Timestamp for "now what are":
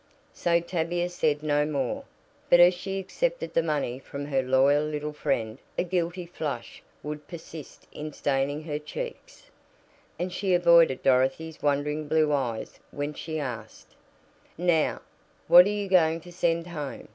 14.57-15.69